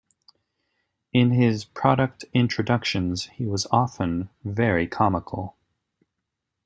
In 1.13 1.29
his 1.29 1.63
product 1.63 2.25
introductions, 2.33 3.27
he 3.33 3.45
was 3.45 3.67
often 3.71 4.31
very 4.43 4.87
comical. 4.87 5.55